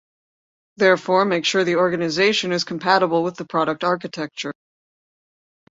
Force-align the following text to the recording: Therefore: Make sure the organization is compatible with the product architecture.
Therefore: 0.77 1.25
Make 1.25 1.45
sure 1.45 1.63
the 1.63 1.75
organization 1.75 2.51
is 2.53 2.63
compatible 2.63 3.21
with 3.21 3.35
the 3.35 3.45
product 3.45 3.83
architecture. 3.83 4.51